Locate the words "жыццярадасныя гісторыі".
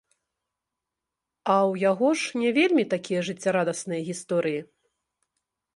3.29-4.61